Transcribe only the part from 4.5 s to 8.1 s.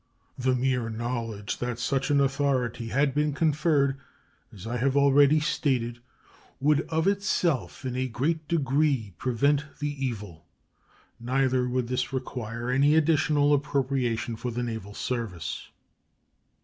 as I have already stated, would of itself in a